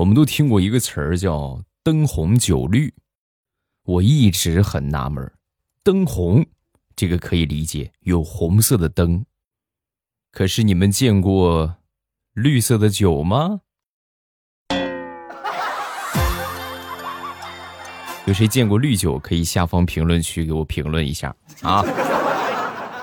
[0.00, 2.94] 我们都听过一个词儿叫“灯红酒绿”，
[3.84, 5.30] 我一直很纳闷
[5.82, 6.42] 灯红，
[6.96, 9.26] 这个可以理解，有红色的灯。
[10.32, 11.76] 可是你们见过
[12.32, 13.60] 绿色的酒吗？
[18.24, 19.18] 有谁见过绿酒？
[19.18, 21.84] 可以下方评论区给我评论一下啊！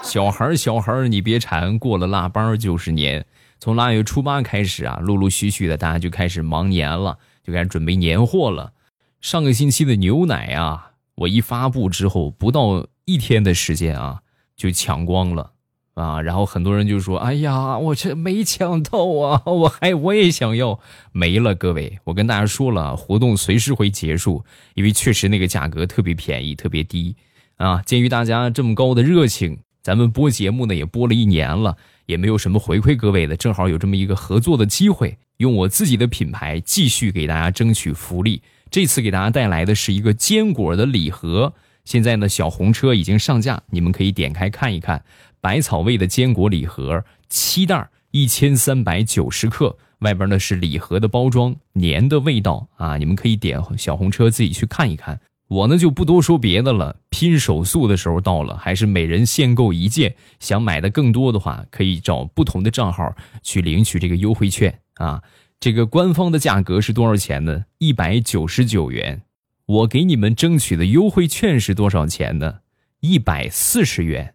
[0.01, 3.23] 小孩儿，小孩儿，你别馋，过了腊八就是年。
[3.59, 8.73] 从腊月初八开始啊，陆陆续续的，大家就开始忙年了，就开始准备年货了。
[9.19, 14.21] 上个星期的牛奶啊，我一发布之后，不到一天的时间啊，
[14.55, 15.53] 就抢光了
[15.95, 16.21] 啊。
[16.21, 20.79] 然后很多人就说：“哎呀，我这没抢到啊，我还我也想要，
[21.11, 27.15] 没了。”各位，我跟大家说了，活动随时会结束，因为确实那个价格特别便宜，特别低
[27.55, 27.81] 啊。
[27.81, 31.75] 鉴于大家这么高的热情，咱们播节目呢也播了一年了。
[32.07, 38.41] 也没有什么回馈各位的，正好有这么一个合作的机会，用我自己的品牌继续给大家争取福利。
[38.71, 41.53] 这次给大家带来的是一个坚果的礼盒，
[41.85, 45.03] 现在呢小红车已经上架，你们可以点开看一看。
[45.39, 55.19] 百草味的坚果礼盒七袋，一千三百九十克，外边呢是礼盒的包装，年的味道啊，你们可以点小红车自己去看一看。
[55.47, 60.13] 我呢就不多说别的了，拼手速的时候到了，还是每人限购一件。
[60.39, 65.23] 想买的更多的话，可以找不同的账号去领取这个优惠券啊。
[65.59, 67.63] 这个官方的价格是多少钱呢？
[67.77, 69.21] 一百九十九元。
[69.65, 72.59] 我给你们争取的优惠券是多少钱呢？
[72.99, 74.33] 一百四十元。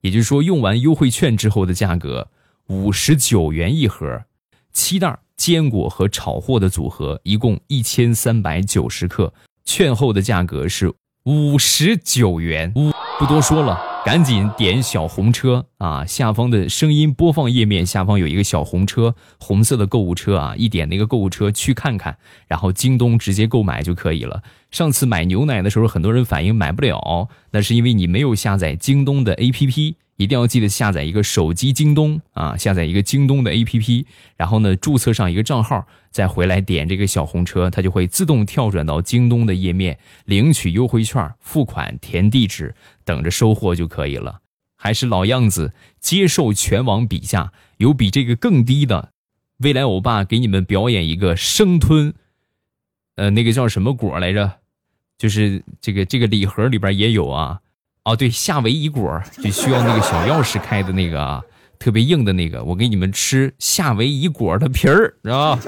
[0.00, 2.28] 也就是说，用完优惠券之后的价格
[2.68, 4.24] 五十九元一盒，
[4.72, 9.32] 七袋坚果和炒货的组合，一共一千三百九十克。
[9.66, 10.92] 券后的价格是
[11.24, 16.04] 五十九元，五不多说了，赶紧点小红车啊！
[16.04, 24.42] 下方的声音播放页面下方有一个小红车，红色的购物车啊，一点那个购物车去看看，然后京东直接购买就可以了。
[24.70, 29.94] 上次买牛奶的时候，很多人反映买不了，那是因为你没有下载京东的 APP。
[30.16, 34.04] 一定要记得下载一个手机京东啊，下载一个京东的 APP，
[34.36, 42.74] 然后呢，注册上一个账号，再回来点这个小红车，它就会自动跳转到京东的页面，领取优惠券，付款，填地址，
[43.04, 44.40] 等着收货就可以了。
[44.74, 49.12] 还是老样子，接受全网比价，有比这个更低的。
[49.58, 52.14] 未来欧巴给你们表演一个生吞，
[53.16, 54.58] 呃，那个叫什么果来着？
[55.18, 57.60] 就是这个这个礼盒里边也有啊。
[58.06, 61.42] 哦，对，夏威夷果就需要那个小钥匙开的那个啊，
[61.76, 62.62] 特别硬的那个。
[62.62, 65.58] 我给你们吃夏威夷果的皮儿，知道？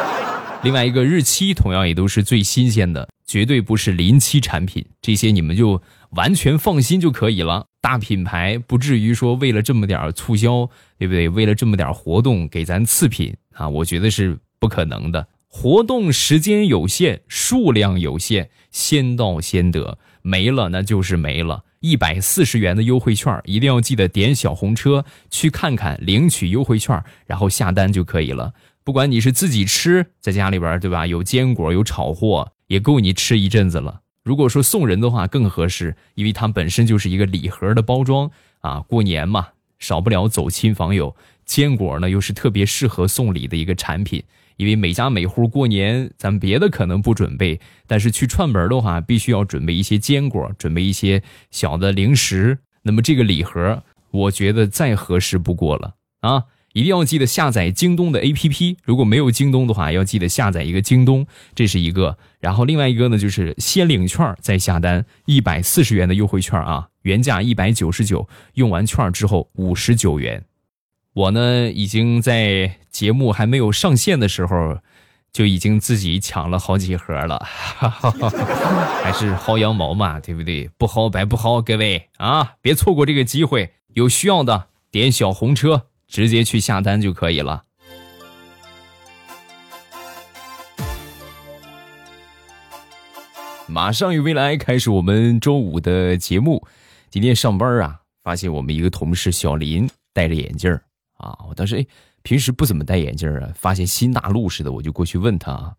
[0.64, 5.82] 另外一个日期同样也都是最新鲜的，绝对不是临期产品，这些你们就
[6.12, 7.66] 完全放心就可以了。
[7.82, 11.28] 大品牌不至于说为了这么点促销，对不对？
[11.28, 15.28] 为了这么点活动给咱次品啊，我觉得是不可能的。
[15.46, 21.64] 活动时间有限，数量有限，先到先得，没了那就是没了。
[21.82, 28.54] 一百四十元的优惠券，一定要记得点小红车去看看，领取优惠券，然后下单就可以了。
[28.84, 31.06] 不管你是自己吃，在家里边对吧？
[31.06, 34.00] 有坚果，有炒货，也够你吃一阵子了。
[34.22, 38.78] 如果说送人的话更合适，因为它本身就是一个礼盒的包装啊。
[38.80, 39.48] 过年嘛，
[39.80, 44.22] 少不了走亲访友，坚果呢又是特别适合送礼的一个产品。
[44.62, 47.58] 因为每家每户过年，咱别的可能不准备，
[47.88, 52.56] 但是去串门的话，必须要准备一些坚果，准备一些小的零食。
[52.84, 56.44] 那么这个礼盒，我觉得再合适不过了啊！
[56.74, 62.16] 一定要记得下载京东的 APP，如果没有京东的话，要记得下载一个京东，这是一个。
[62.38, 70.44] 然后另外一个呢，就是先领券再下单，一百四十元的优惠券啊，原价一百九十九，用完券之后五十九元。
[71.14, 74.78] 我呢，已经在节目还没有上线的时候，
[75.30, 77.38] 就已经自己抢了好几盒了，
[79.04, 80.70] 还是薅羊毛嘛，对不对？
[80.78, 83.74] 不薅白不薅，各位啊，别错过这个机会。
[83.94, 87.64] 有需要的点小红车，直接去下单就可以了。
[93.66, 96.66] 马上与未来开始我们周五的节目。
[97.10, 100.80] 今天上班啊，发现我们一个同事小林戴着眼镜。
[101.22, 101.38] 啊！
[101.48, 101.86] 我当时哎，
[102.22, 105.76] 平时不怎么戴眼镜啊，发现新大陆似的，我就过去问他，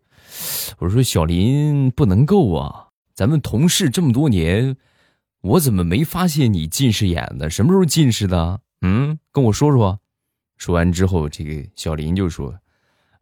[0.78, 4.76] 我说：“小林不能够啊，咱们同事这么多年，
[5.42, 7.50] 我怎么没发现你近视眼呢？
[7.50, 8.60] 什么时候近视的？
[8.80, 10.00] 嗯，跟我说说。”
[10.56, 12.58] 说完之后，这个小林就说：“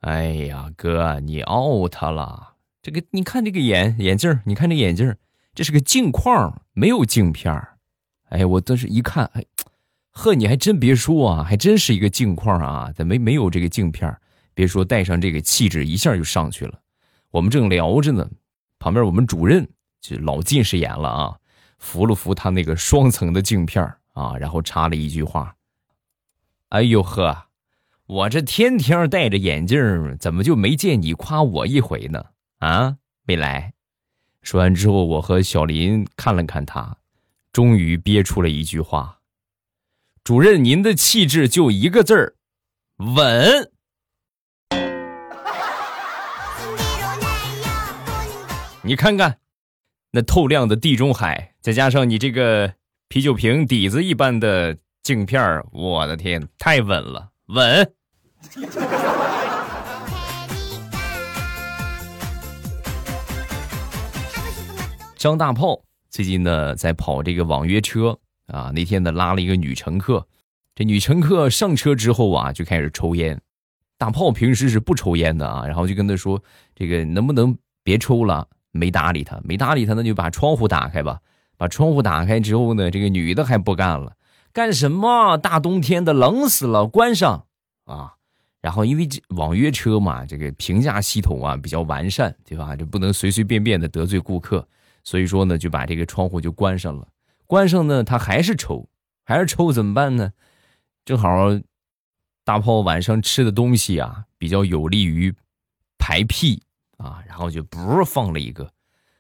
[0.03, 2.55] 哎呀，哥，你 out 了。
[2.83, 5.15] 这个你看这个眼眼镜，你看这眼镜，
[5.55, 7.53] 这是个镜框，没有镜片
[8.29, 9.45] 哎，我当时一看，哎。”
[10.13, 14.15] 呵，你还真别说啊，还真是一个镜框啊，咱没没有这个镜片
[14.55, 16.79] 别说戴上这个气质一下就上去了。
[17.31, 18.31] 我们正聊着呢，
[18.79, 19.69] 旁边我们主任
[20.01, 21.37] 就老近视眼了啊，
[21.79, 23.83] 扶了扶他那个双层的镜片
[24.13, 25.57] 啊，然后插了一句话
[26.69, 27.47] ：“哎呦呵，
[28.07, 29.79] 我这天天戴着眼镜，
[30.21, 32.27] 怎么就没见你夸我一回呢？
[32.59, 33.73] 啊，未来。”
[34.43, 36.99] 说完之后，我和小林看了看他，
[37.53, 39.21] 终于憋出了一句话
[40.25, 42.37] ：“主任，您的气质就一个字儿，
[42.99, 43.73] 稳。”
[48.83, 49.39] 你看看，
[50.13, 52.75] 那透亮的地中海，再加上你这个
[53.09, 57.93] 啤酒瓶底子一般的镜片我的天，太稳了，稳。
[65.17, 68.21] 张大炮最近呢在跑这个网约车
[68.53, 70.27] 啊，那天呢拉了一个女乘客，
[70.75, 73.41] 这女乘客上车之后啊就开始抽烟，
[73.97, 76.43] 大炮平时是不抽烟的啊，然后就跟他说
[76.77, 81.21] ：“这个能不能别抽了？”没搭理他，没搭理他，那就把窗户打开吧。
[81.57, 84.17] 把窗户打开之后呢，这个女的还不干了，
[84.53, 85.37] 干什么？
[85.37, 87.47] 大冬天的冷死了，关上
[87.85, 88.15] 啊！
[88.61, 92.75] 然后因为这网约车嘛，这个评价系统啊比较完善，对吧？
[92.75, 94.67] 就不能随随便便的得罪顾客，
[95.05, 97.07] 所以说呢，就把这个窗户就关上了。
[97.53, 98.89] 关上呢，他还是抽，
[99.25, 100.33] 还是抽，怎么办呢？
[101.05, 101.51] 正好
[102.45, 105.35] 大炮晚上吃的东西啊，比较有利于
[105.99, 106.63] 排屁。
[106.97, 108.73] 啊，然后就不是放了一个，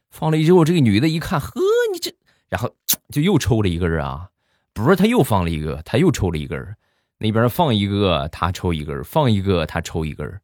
[0.08, 1.50] 放了一之后，这个女的一看，呵，
[1.92, 2.14] 你这，
[2.48, 2.74] 然后
[3.10, 4.30] 就又抽了一根啊，
[4.72, 6.74] 不是，他又放了一个，他又抽了一根，
[7.18, 10.40] 那边放一个，他抽一根，放一个，他抽一根，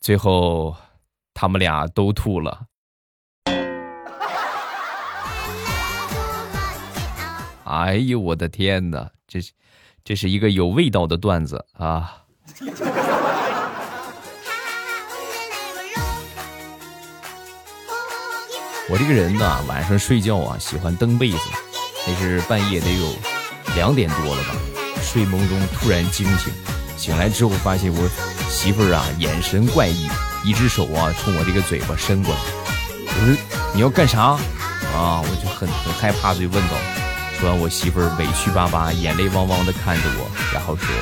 [0.00, 0.74] 最后
[1.34, 2.68] 他们俩都吐了。
[7.64, 9.52] 哎呦，我的天哪，这是
[10.04, 12.18] 这是一个有味道的段子啊！
[18.90, 21.38] 我这个人呢，晚上睡觉啊，喜欢蹬被子。
[22.06, 23.14] 那是半夜得有
[23.76, 24.56] 两点多了吧，
[25.00, 26.52] 睡梦中突然惊醒，
[26.96, 28.08] 醒来之后发现我
[28.50, 30.08] 媳妇儿啊眼神怪异，
[30.44, 32.40] 一只手啊冲我这个嘴巴伸过来。
[33.06, 33.36] 我说
[33.72, 34.36] 你要干啥？
[34.92, 37.01] 啊，我就很很害怕，就问道。
[37.42, 40.94] 说完，我媳妇儿委屈巴巴、眼泪汪汪的看着我，然后说：“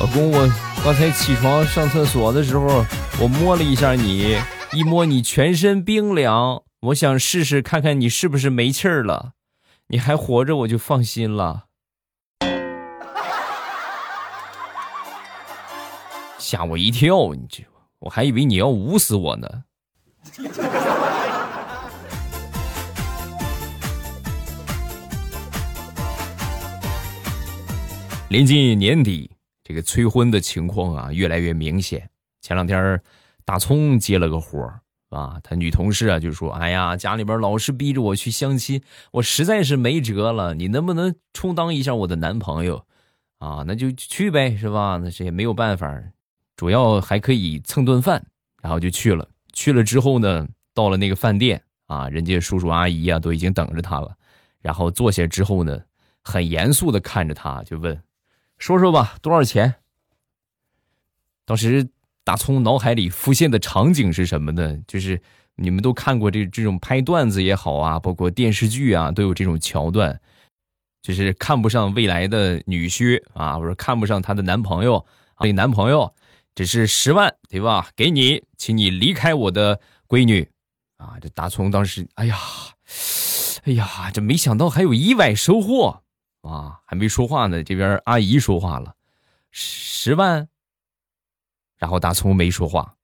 [0.00, 0.48] 老公，我
[0.82, 2.86] 刚才起床上厕所的时候，
[3.20, 4.40] 我摸了一下你。”
[4.72, 9.32] 一摸你全身冰凉，我想试试看看你是不是没气儿了。
[9.88, 11.64] 你还活着，我就放心了。
[16.38, 17.64] 吓我一跳，你这
[17.98, 19.64] 我还以为你要捂死我呢。
[28.30, 29.28] 临近年底，
[29.64, 32.08] 这个催婚的情况啊越来越明显。
[32.40, 33.00] 前两天。
[33.42, 38.80] 大葱接了个活儿啊，他女同事啊就说：“哎呀，家里边老是逼着我去相亲，
[39.10, 40.54] 我实在是没辙了。
[40.54, 42.86] 你能不能充当一下我的男朋友？
[43.38, 45.00] 啊，那就去呗，是吧？
[45.02, 46.00] 那是也没有办法，
[46.54, 48.24] 主要还可以蹭顿饭。
[48.62, 49.28] 然后就去了。
[49.52, 54.14] 去了之后呢，到了那个饭店啊，人家叔叔阿姨啊都已经等着他了。
[54.60, 55.80] 然后坐下之后呢，
[56.22, 58.00] 很严肃的看着他，就问：
[58.60, 59.74] 说说吧，多少钱？
[61.44, 61.88] 当时。
[62.22, 64.78] 大葱脑海里浮现的场景是什么呢？
[64.86, 65.20] 就是
[65.56, 70.20] 你们都看过这这种拍段子也好啊，包括电视剧啊，都有这种桥段，
[71.02, 75.04] 就是看不上未来的女婿啊，或者看不上她的男朋友，
[75.40, 76.14] 那男朋友
[76.54, 77.88] 只是十万，对吧？
[77.96, 80.48] 给你，请你离开我的闺女
[80.98, 81.16] 啊！
[81.20, 82.38] 这大葱当时，哎呀，
[83.64, 86.02] 哎呀，这没想到还有意外收获
[86.42, 86.80] 啊！
[86.86, 88.94] 还没说话呢，这边阿姨说话了，
[89.50, 90.48] 十万。
[91.76, 92.96] 然后大葱没说话，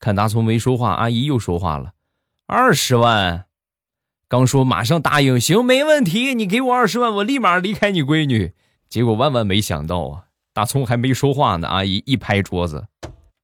[0.00, 1.94] 看大葱没说话，阿姨又说话了
[2.46, 3.46] ：“二十万，
[4.26, 8.52] 刚说马上答应，行，没问题，你给我二十万，我立马离开你闺女。”
[8.90, 12.88] 结果万万没想到啊，大葱还没说话呢，阿姨一拍桌子：“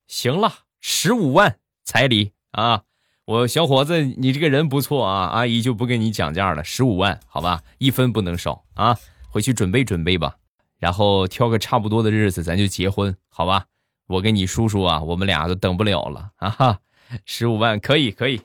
[0.08, 2.82] 行了，十五万彩礼啊！
[3.24, 8.98] 我小伙子，你这个人不错啊，阿姨就不跟你讲价了，十五万，好吧，一分不能少啊！
[9.30, 10.34] 回去准备准备吧，
[10.80, 13.66] 然后挑个差不多的日子，咱就结婚，好吧？”
[14.08, 16.50] 我跟你叔叔啊，我们俩都等不了了啊！
[16.50, 16.78] 哈，
[17.24, 18.40] 十五万可以可以。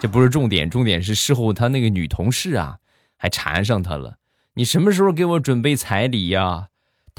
[0.00, 2.78] 这不是重点，重点是事后他那个女同事啊，
[3.16, 4.16] 还缠上他了。
[4.54, 6.69] 你什么时候给我准备彩礼呀？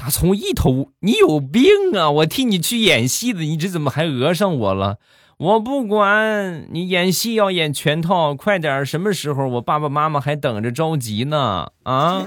[0.04, 2.10] 他从一头，你有病啊！
[2.10, 4.98] 我替你去演戏的，你这怎么还讹上我了？
[5.38, 9.46] 我不管你演戏要演全套，快点，什么时候？
[9.46, 12.26] 我爸爸妈妈还等着着急呢啊！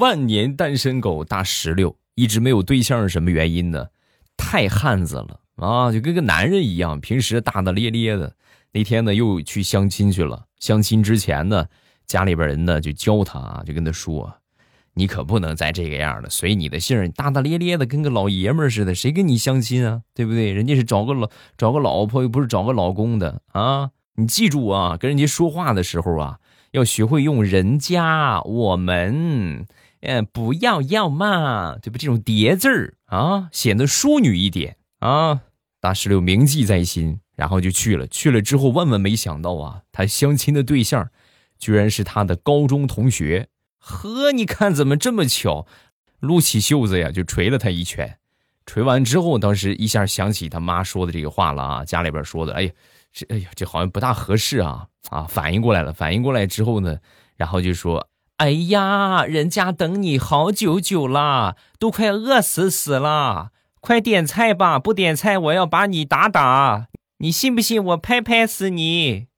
[0.00, 3.86] 万年单身狗大石榴一直没有对象是什么原因呢？
[4.36, 8.34] 太汉子了啊，就跟个男人一样，平时大大咧咧的。
[8.72, 10.46] 那天呢，又去相亲去了。
[10.58, 11.66] 相亲之前呢，
[12.06, 14.34] 家里边人呢就教他啊，就跟他说
[14.94, 20.02] ：“你可不能再这个样了，随你的姓，大大咧咧的，跟个老爷们似的，谁跟你相亲啊？
[20.14, 20.52] 对不对？
[20.52, 23.90] 人家是找个老找个老婆，又不是找个老公的啊！
[24.14, 26.38] 你记住啊，跟人家说话的时候啊。”
[26.72, 29.66] 要学会用人家、我们，
[30.00, 31.98] 嗯，不要要嘛，对不？
[31.98, 35.42] 这种叠字儿啊，显得淑女一点啊。
[35.82, 38.06] 大石榴铭记在心，然后就去了。
[38.06, 41.10] 去了之后，万万没想到啊，他相亲的对象，
[41.58, 43.48] 居然是他的高中同学。
[43.78, 45.66] 呵，你看怎么这么巧？
[46.20, 48.18] 撸起袖子呀，就捶了他一拳。
[48.64, 52.70] 捶完之后，当时一下想起他妈说的这个话了啊，家里边说的，哎呀。
[53.14, 54.86] 这哎呀，这好像不大合适啊！
[55.10, 56.96] 啊，反应过来了，反应过来之后呢，
[57.36, 58.08] 然后就说
[58.40, 63.50] ：“哎呀，人家等你好久久了，都快饿死死了，
[63.82, 64.78] 快点菜吧！
[64.78, 66.86] 不点菜，我要把你打打！
[67.22, 69.28] 你信不信我拍拍死你？”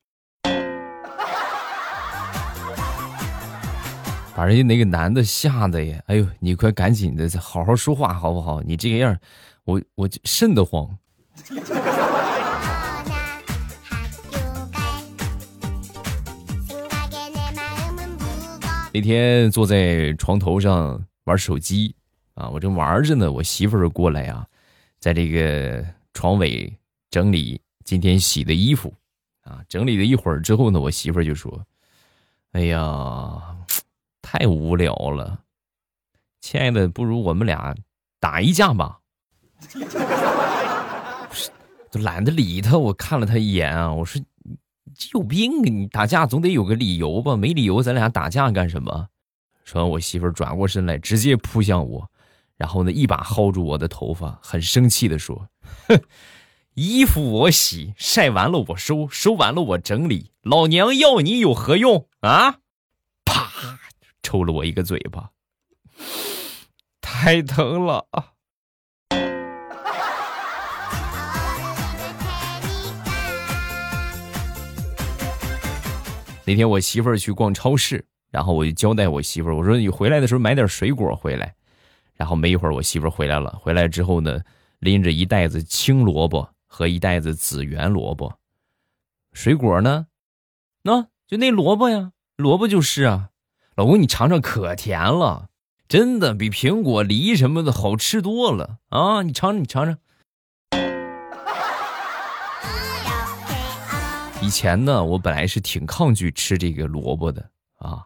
[4.35, 6.03] 把人家那个男的吓得呀！
[6.07, 8.63] 哎呦，你快赶紧的，好好说话好不好？
[8.63, 9.15] 你这个样，
[9.65, 10.97] 我我瘆得慌。
[18.95, 21.95] 那天坐在床头上玩手机，
[22.33, 24.47] 啊，我正玩着呢，我媳妇儿过来啊，
[24.99, 26.73] 在这个床尾
[27.11, 28.93] 整理今天洗的衣服，
[29.43, 31.65] 啊，整理了一会儿之后呢，我媳妇儿就说
[32.53, 33.57] ：“哎呀，
[34.23, 35.39] 太无聊了，
[36.41, 37.75] 亲爱的，不如我们俩
[38.19, 38.99] 打一架吧。
[41.93, 44.21] ”都懒得理他，我看了他一眼啊，我说。
[44.87, 45.63] 你有病啊！
[45.65, 47.35] 你打架总得有个理由吧？
[47.37, 49.09] 没理由，咱俩打架干什么？
[49.65, 52.09] 说完，我媳妇儿转过身来，直接扑向我，
[52.57, 55.49] 然后呢，一把薅住我的头发，很生气的说
[55.89, 56.01] ：“哼，
[56.75, 62.59] 衣服我洗，晒完了我收，收完了我整理，老娘要你有何用啊？”
[63.25, 63.79] 啪，
[64.23, 65.31] 抽了我一个嘴巴，
[67.01, 68.07] 太疼了！
[76.47, 81.55] 那天我媳妇儿去逛超市，然后我就交代我媳妇儿，我说你回来的时候买点水果回来。
[82.17, 84.41] 然后没一会儿，我媳妇儿回来了，回来之后呢，
[84.81, 88.41] 拎着一袋子青萝卜和一袋子紫圆萝卜。
[89.33, 90.09] 水果呢？
[90.83, 93.31] 那就那萝卜呀，萝卜就是啊。
[93.77, 95.51] 老公，你尝尝，可甜了，
[95.87, 99.23] 真的比苹果、梨什么的好吃多了啊！
[99.23, 99.99] 你尝尝，你尝尝。
[104.43, 108.05] 以前呢，我本来是挺抗拒吃这个萝卜的啊，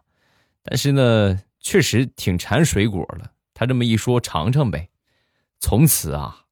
[0.61, 3.31] 但是呢，确实挺馋水果了。
[3.55, 4.89] 他这么一说，尝尝呗。
[5.59, 6.45] 从此啊，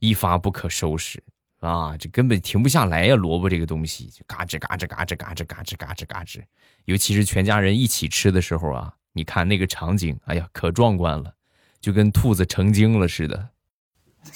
[0.00, 1.22] 一发不可收拾
[1.62, 3.14] 啊，这根本停不下来呀！
[3.14, 6.42] 萝卜这个东西，就嘎吱嘎吱嘎吱嘎吱嘎吱嘎吱嘎吱。
[6.86, 11.32] 尤其是全家人一起吃的时候啊，你看那个场景，哎呀，可壮观了，
[11.80, 13.48] 就跟兔子成精了似的。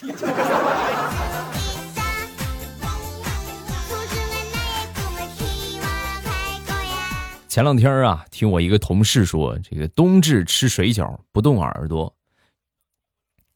[7.49, 12.15] 前两天啊，听我一个同事说，这个冬至吃水饺不动耳朵。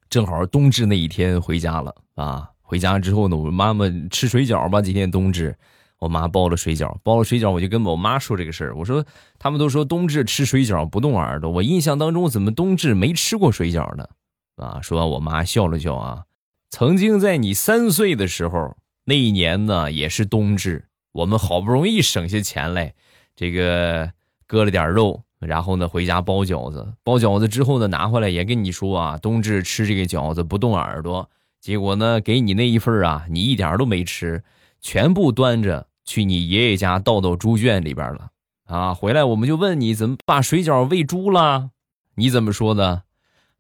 [0.09, 4.81] 正好冬至那一天回家了啊，回家之后呢，我妈妈吃水饺吧。
[4.81, 5.57] 今天冬至，
[5.99, 8.77] 我妈包了水饺，包了水饺，我就跟我妈说这个事儿。
[8.77, 9.05] 我说
[9.41, 14.09] 他们都说冬至吃水饺不动耳朵，我印象当中怎么冬至没吃过水饺呢？
[14.55, 16.23] 啊，说完我妈笑了笑啊，
[16.71, 22.95] 曾经在你三岁的时候，那一年呢也是冬至，我们好不容易省下钱来。
[23.35, 24.12] 这个
[24.47, 26.95] 割了点肉，然后呢回家包饺子。
[27.03, 31.29] 包饺子之后呢拿回来也跟你说啊，冬至吃这个饺子不动耳朵。
[31.61, 34.43] 结果呢给你那一份啊，你一点都没吃，
[34.81, 38.31] 全部端着去你爷爷家倒到猪圈里边了。
[38.67, 41.71] 啊，回来我们就问你怎么把水饺喂猪了？
[42.14, 43.02] 你怎么说的？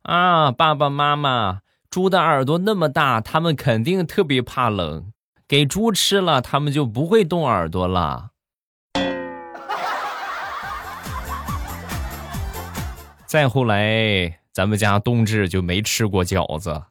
[0.02, 5.12] 啊，爸爸妈妈，猪的耳朵那么大，它们肯定特别怕冷，
[5.46, 8.30] 给猪吃了，它们就不会动耳朵了。
[13.26, 16.82] 再后来，咱们家冬至就没吃过饺子，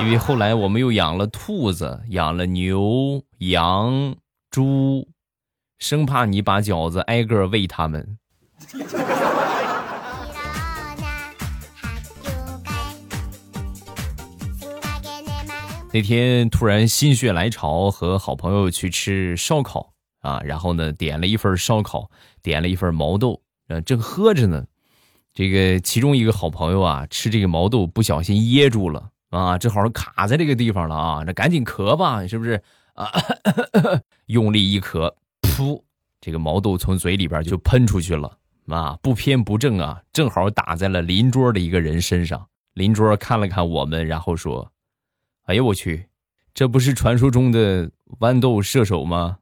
[0.00, 4.16] 因为后来我们又养了兔子，养了牛、羊、
[4.50, 5.06] 猪，
[5.78, 8.18] 生怕你把饺子挨个喂他们。
[15.92, 22.10] 那天突然心血来潮，和好朋友去吃烧烤啊，然后呢，点了一份烧烤，
[22.42, 24.64] 点了一份毛豆，呃，正喝着呢。
[25.34, 32.62] 这个其中一个好朋友啊，吃这个毛豆不小心噎住了啊，正好卡在这个地方了啊，那赶紧咳吧，是不是
[32.94, 33.10] 啊？
[34.26, 35.82] 用力一咳，噗，
[36.20, 38.36] 这个毛豆从嘴里边就喷出去了
[38.68, 42.46] 啊，不偏不正啊，正好打在了邻桌的一个人身上。
[42.74, 44.70] 邻桌看了看我们，然后说
[45.46, 46.06] ：“哎呦我去，
[46.54, 49.38] 这不是传说中的豌豆射手吗？”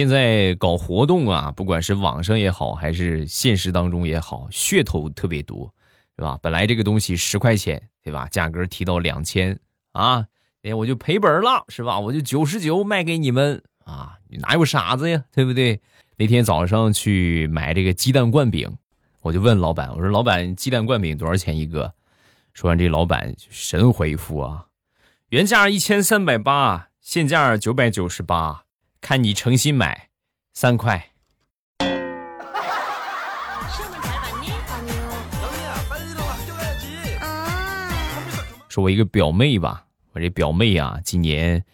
[0.00, 5.70] 现在搞活动啊，不管是网上也好，还是现实当中也好，噱头特别多，
[6.16, 6.38] 是吧？
[6.40, 8.26] 本来这个东西十块钱，对吧？
[8.28, 9.60] 价格提到两千
[9.92, 10.24] 啊，
[10.62, 12.00] 哎，我就赔本了，是吧？
[12.00, 15.78] 我就九十九卖给你们啊，哪有傻子呀，对不对？
[16.16, 18.74] 那天早上去买这个鸡蛋灌饼，
[19.20, 21.92] 我就问老板，我说老板，鸡蛋灌饼多少钱一个？
[22.54, 24.64] 说完，这老板神回复啊，
[25.28, 28.64] 原价一千三百八，现价九百九十八。
[29.00, 30.10] 看你诚心买，
[30.52, 31.10] 三块。
[38.68, 41.64] 说，我一个表妹吧，我这表妹啊，今年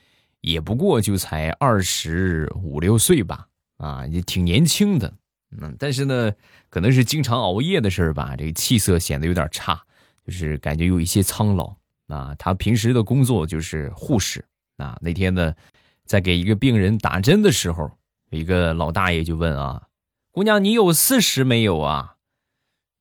[0.40, 3.46] 也不过就才二十五六岁吧，
[3.78, 5.12] 啊，也挺年轻的。
[5.60, 6.32] 嗯，但是呢，
[6.70, 9.82] 可能是经常熬夜的事儿吧，这个气色显得有点差，
[10.24, 11.74] 就是感觉有一些苍老。
[12.06, 14.44] 啊，她平时的工作就是护士。
[14.76, 15.52] 啊，那天呢。
[16.06, 17.90] 在给一个病人打针的时候，
[18.30, 19.82] 一个老大爷就问啊
[20.30, 22.14] ：“姑娘，你有四十没有啊？”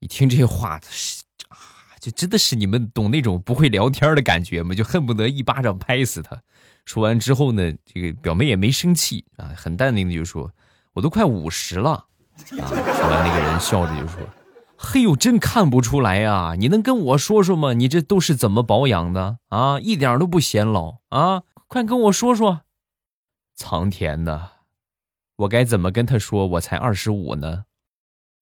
[0.01, 0.79] 一听这话，
[1.49, 1.57] 啊，
[1.99, 4.75] 就真的是你们懂那种不会聊天的感觉吗？
[4.75, 6.41] 就恨不得一巴掌拍死他。
[6.83, 10.51] 说完之后呢，这个表妹也没生气啊，很淡定的就说
[10.93, 12.05] ：“我都快五十了。”
[12.59, 14.19] 啊，说完那个人笑着就说
[14.75, 16.55] ：“嘿呦，真看不出来呀！
[16.57, 17.73] 你能跟我说说吗？
[17.73, 19.79] 你这都是怎么保养的啊？
[19.79, 21.43] 一点都不显老啊！
[21.67, 22.61] 快跟我说说。”
[23.57, 24.49] 苍天呐，
[25.37, 27.63] 我该怎么跟他说我才二十五呢？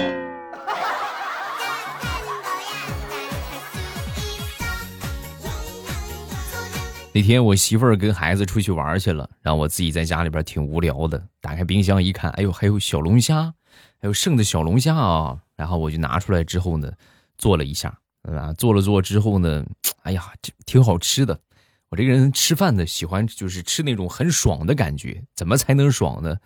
[7.14, 11.26] 那天我媳妇儿跟孩子出去玩去了，然后我自己在家里边挺无聊的。
[11.40, 13.54] 打开冰箱一看，哎呦，还有小龙虾，
[13.98, 15.38] 还有剩的小龙虾啊！
[15.56, 16.92] 然后我就拿出来之后呢，
[17.38, 19.64] 做了一下，啊，做了做之后呢，
[20.04, 21.40] 哎呀，这挺好吃的。
[21.90, 25.22] 我这个人吃饭呢，喜欢就是吃那种很爽的感觉。
[25.34, 26.36] 怎么才能爽呢？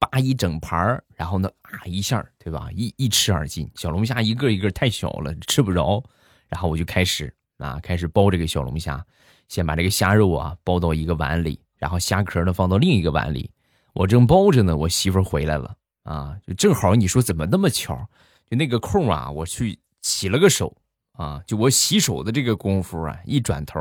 [0.00, 2.68] 扒一整盘，然后呢啊一下，对吧？
[2.72, 3.70] 一一吃而尽。
[3.76, 6.02] 小龙虾一个一个太小了，吃不着。
[6.48, 9.04] 然后我就开始啊，开始剥这个小龙虾。
[9.48, 13.50] 先把这个虾肉啊包到一个碗里，然后虾壳呢放到另一个碗里。
[13.94, 17.96] 我正包着呢，我媳妇回来了啊，就正好你说怎么那么巧？
[18.50, 20.76] 就那个空啊，我去洗了个手
[21.12, 23.80] 啊，就我洗手的这个功夫啊，一转头。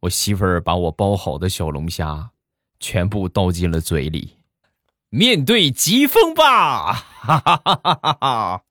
[0.00, 2.30] 我媳妇儿把我包好的小龙虾
[2.78, 4.36] 全部倒进了嘴里，
[5.08, 6.92] 面对疾风吧！
[6.92, 8.62] 哈哈哈哈哈！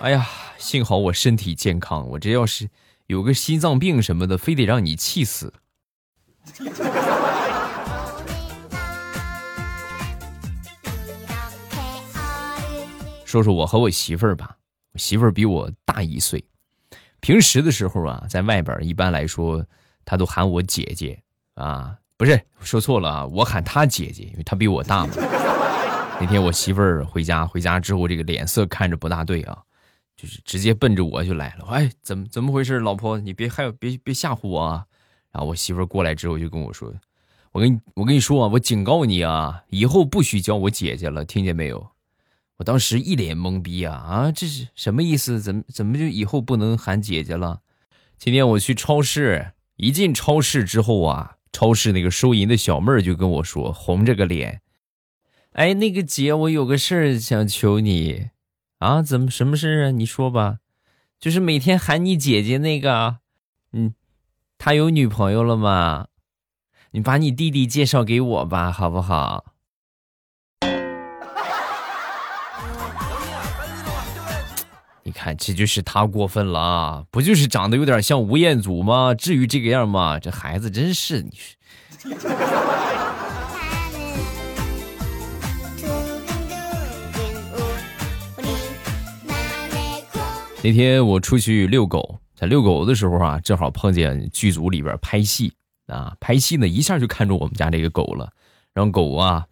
[0.00, 0.26] 哎呀，
[0.58, 2.68] 幸好我身体健康，我这要是
[3.06, 5.52] 有个心脏病什么的，非得让你气死。
[13.24, 14.56] 说说我和我媳妇儿吧，
[14.94, 16.44] 我媳妇儿比我大一岁。
[17.20, 19.64] 平时的时候啊，在外边一般来说，
[20.04, 21.22] 他都喊我姐姐
[21.54, 25.12] 啊，不是说错了啊，我喊他姐姐，因为他比我大嘛。
[26.20, 29.58] 那天我媳妇儿回家，回家之后这个脸色看着不大对啊，
[30.16, 31.66] 就是直接奔着我就来了。
[31.70, 34.84] 哎，怎么怎么回事，老婆，你别害别别吓唬我啊！
[35.32, 36.92] 然后我媳妇儿过来之后就跟我说
[37.52, 41.86] ：“我跟你我跟你说啊，我警告你啊，以后不许叫我姐姐了，听见没有？”
[42.60, 44.32] 我当时一脸懵逼啊啊！
[44.32, 45.40] 这是什么意思？
[45.40, 47.62] 怎么怎么就以后不能喊姐姐了？
[48.18, 54.60] 今天我去超市，一进超市之后啊，超市那个收银的小妹儿就跟我说，红着个脸
[55.56, 58.28] ：“哎，那个姐，我有个事儿想求你
[58.80, 59.90] 啊，怎么什么事儿啊？
[59.92, 60.58] 你说吧，
[61.18, 63.20] 就是每天喊你姐姐那个，
[63.72, 63.94] 嗯，
[64.58, 66.08] 他有女朋友了吗？
[66.90, 69.46] 你把你弟弟介绍给我吧，好不好？”
[75.10, 77.04] 你看，这就是他过分了啊！
[77.10, 79.12] 不就是长得有点像吴彦祖吗？
[79.12, 80.20] 至于这个样吗？
[80.20, 81.32] 这孩子真是你。
[90.62, 95.52] 那天我出去遛狗，在遛狗的时候啊，正好碰见剧组里边拍戏
[95.88, 98.30] 啊，拍戏呢一下就看中我们家这个狗了，
[98.72, 99.44] 让狗啊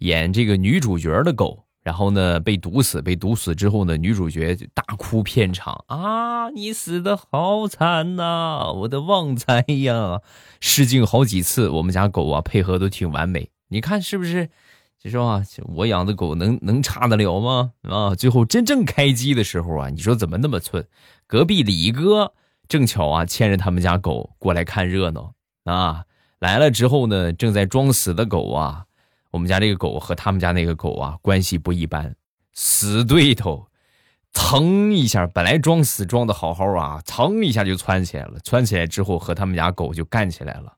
[0.00, 1.63] 演这个女主角的狗。
[1.84, 10.22] 然后呢被毒死，被毒死之后呢，女主角就大哭片场啊，你死的好惨呐，我的旺财呀！
[10.60, 14.48] 试镜好几次，我们家狗啊配合都挺完美，你看是不是？
[14.98, 15.42] 就说啊，
[15.74, 17.72] 我养的狗能能差得了吗？
[17.82, 20.86] 啊，最后真正开机的时候啊，你说怎么那么寸？
[21.26, 22.32] 隔壁李哥
[22.66, 26.04] 正巧啊牵着他们家狗过来看热闹啊，
[26.38, 28.86] 来了之后呢，正在装死的狗啊，
[29.34, 32.14] 我们家这个狗和他们家那个狗啊关系不一般，
[32.52, 33.66] 死对头，
[34.32, 40.76] 噌一下，本来装死装的好好啊，噌一下就窜起来了，窜起来之后和他们家狗就干起来了。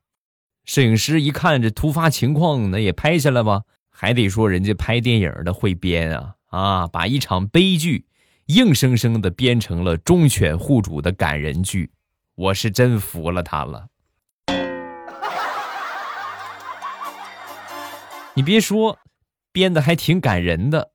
[0.65, 3.61] 摄影师一看这突发情况，那也拍下来吧。
[3.91, 8.07] 还得说人家拍电影的会编啊啊，把一场悲剧
[8.47, 11.91] 硬生生的编成了忠犬护主的感人剧，
[12.33, 13.85] 我是真服了他了。
[18.37, 18.95] 你别说，
[19.51, 20.91] 编的还挺感人的。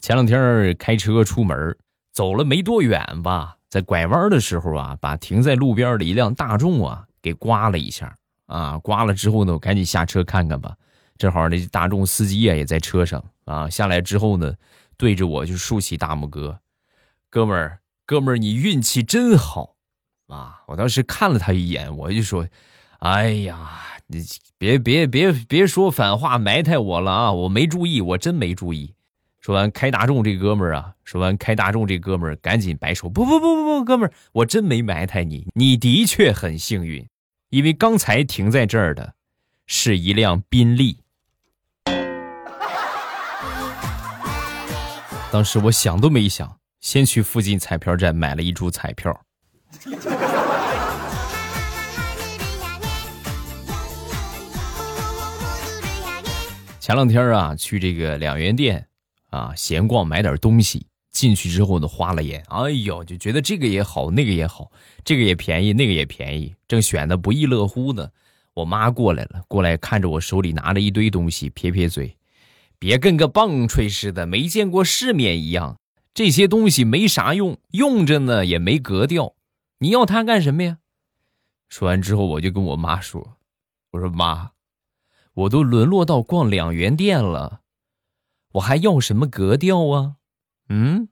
[0.00, 1.76] 前两天开车出门，
[2.12, 3.56] 走了没多远吧。
[3.68, 10.76] 在拐弯的时候啊，把停在路边的一辆大众啊给刮了一下啊，刮了之后呢，我赶紧下车看看吧。
[11.18, 14.54] 正好那大众司机啊也在车上啊，下来之后呢，
[14.96, 16.56] 对着我就竖起大拇哥，
[17.30, 19.73] 哥们儿，哥们儿，你运气真好
[20.28, 20.62] 啊！
[20.66, 22.46] 我当时看了他一眼，我就说，
[23.00, 24.24] 哎呀，你
[24.56, 27.32] 别别别别说反话埋汰我了啊！
[27.32, 28.94] 我没注意，我真没注意。
[29.40, 37.06] 说完开大众这哥们儿啊，说完开大众这哥们儿赶紧摆手，不不不不不，哥们儿，我真没埋汰你，你的确很幸运，
[37.50, 39.12] 因为刚才停在这儿的，
[39.66, 40.98] 是一辆宾利。
[45.30, 49.20] 当时我想都没想，先去附近彩票站买了一注彩票。
[56.84, 58.86] 前两天啊，去这个两元店。
[59.30, 64.70] 啊，闲逛买点东西，进去之后呢，花了眼，哎呦，就觉得这个也好，那个也好，
[65.02, 68.10] 这个也便宜，那个也便宜，正选的不亦乐乎呢。
[68.52, 72.18] 我妈过来了，过来看着我手里拿着一堆东西，撇撇嘴，
[72.78, 75.78] 别跟个棒槌似的，没见过世面一样。
[76.12, 79.34] 这些东西没啥用，用着呢也没格调，
[79.78, 80.76] 你要它干什么呀？
[81.70, 83.38] 说完之后，我就跟我妈说
[83.90, 84.50] ：“我说妈，
[85.34, 87.60] 我都沦落到逛两元店了。”
[88.54, 90.14] 我还要什么格调啊？
[90.68, 91.08] 嗯，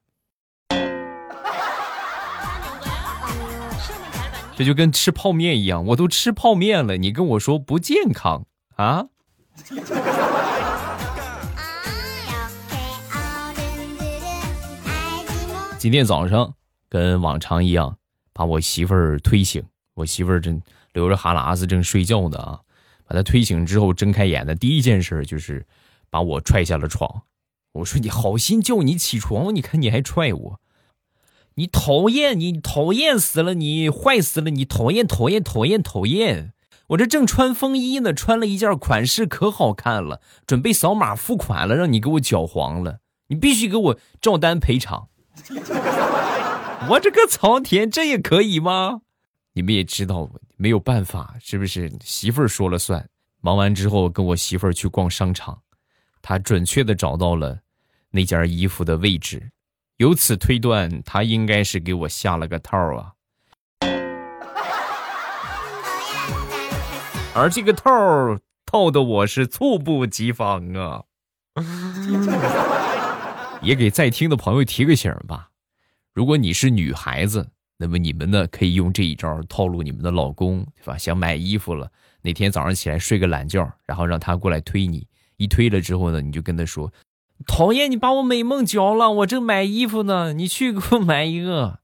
[4.56, 9.06] 这就跟吃泡面一样，我都吃泡面了，你跟我说不健康啊？
[15.78, 16.54] 今天早上
[16.88, 17.98] 跟往常一样，
[18.32, 22.60] 把我媳妇儿推醒，我媳妇儿正流着哈喇子正睡觉呢啊，
[23.12, 25.66] 把他推醒之后睁开眼的第一件事就是
[26.08, 27.24] 把我踹下了床。
[27.72, 30.60] 我说你好心叫你起床，你看你还踹我，
[31.56, 36.54] 你讨厌你讨厌死了，你坏死了，你讨厌讨厌讨厌讨厌！
[36.88, 45.08] 我这正穿风衣呢，穿了一件款式可好看了，准备扫码付款了，让你给我搅黄了，你必须给我照单赔偿！
[46.88, 49.02] 我这个苍天，这也可以吗？
[49.52, 51.92] 你们也知道没有办法，是不是？
[52.02, 53.06] 媳妇儿说了算。
[53.40, 55.60] 忙完之后，跟我媳妇儿去逛商场。
[56.22, 57.58] 她准确的找到了
[58.10, 59.50] 那件衣服的位置，
[59.96, 63.12] 由此推断，她应该是给我下了个套啊。
[67.34, 67.90] 而这个套
[68.64, 71.02] 套的我是猝不及防啊！
[73.60, 75.50] 也给在听的朋友提个醒吧，
[76.12, 77.50] 如果你是女孩子，
[77.82, 80.96] 那么你们呢可以用这一招套路你们的老公，对吧？
[80.96, 81.90] 想买衣服了，
[82.22, 85.08] 哪天早上起来睡个懒觉，然后让他过来推你。
[85.36, 86.92] 一推了之后呢，你就跟他说
[87.44, 91.80] ：“讨厌，你把我美梦搅了，我正买衣服呢，你去给我买一个。”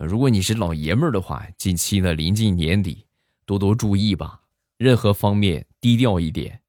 [0.00, 3.04] 如果你是老爷们儿的话，近期呢临近年底，
[3.44, 4.40] 多多注意吧，
[4.78, 6.60] 任何方面低调一点，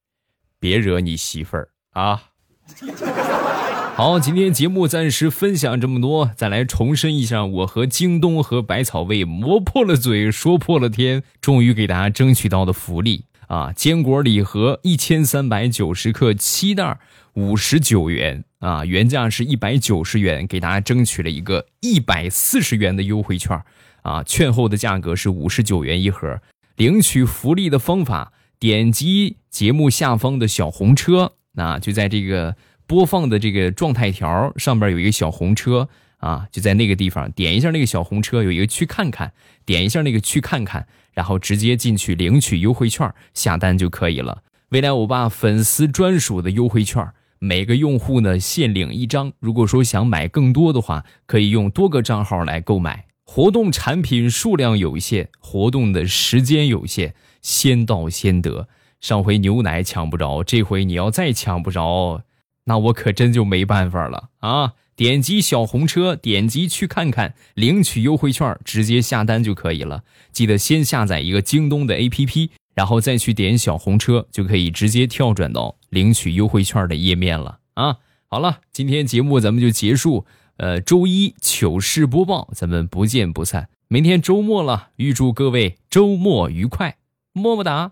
[0.60, 2.32] 别惹你媳妇儿啊。
[3.96, 13.24] 好，今天节目暂时分享这么多，再来重申一下，我和京东和百草味磨破了嘴，说破了天，终于给大家争取到的福利。
[13.48, 17.00] 啊，坚果礼盒一千三百九十克七袋，
[17.36, 23.58] 五十九元啊，原价是一百九十元，给大家争取了一个一百四十元的优惠券
[24.02, 26.42] 啊，券后的价格是五十九元一盒。
[26.76, 35.90] 领取福利的方法，点击节目下方的小红车，那就在这个播放的这个状态条上边有一个小红车。
[36.20, 39.32] 啊，就在那个地方点一下那个小红车，有一个去看看，
[39.64, 44.42] 点一下那个去看看，然后直接进去领取优惠券下单就可以了。
[44.70, 49.34] 未来欧巴粉丝专属的优惠券，每个用户呢限领一张。
[49.40, 53.06] 如果说想买更多的话，可以用多个账号来购买。
[53.24, 58.68] 活动产品数量有限，活动的时间有限，先到先得。
[59.00, 62.24] 上回牛奶抢不着，这回你要再抢不着，
[62.66, 64.74] 那我可真就没办法了啊！
[64.96, 70.04] 点击小红车，点击去看看，领取优惠券，直接下单就可以了。
[70.32, 77.98] 记得先下载一个京东的 APP，然后再去点小红车，就可以直接跳转到领取优惠券的页面了啊！
[78.28, 80.26] 好了，今天节目咱们就结束。
[80.58, 83.68] 呃，周一糗事播报，咱们不见不散。
[83.90, 86.98] 明天周末了，预祝各位周末愉快，
[87.34, 87.92] 么么哒。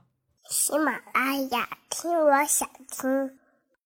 [0.50, 3.43] 喜马拉雅，听我想听。